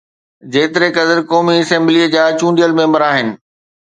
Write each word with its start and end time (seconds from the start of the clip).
جيتري 0.53 0.89
قدر 0.95 1.19
قومي 1.31 1.55
اسيمبليءَ 1.63 2.07
جا 2.15 2.23
چونڊيل 2.39 2.73
ميمبر 2.79 3.07
آهن. 3.09 3.31